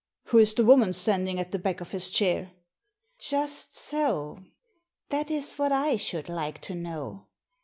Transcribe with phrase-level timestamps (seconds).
[0.29, 2.53] Who is the woman stand ing at the back of his chair?"
[3.19, 4.39] "Just so—
[5.09, 7.27] that is what I should like to know.